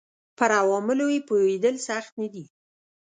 [0.37, 2.45] پر عواملو یې پوهېدل سخت نه دي.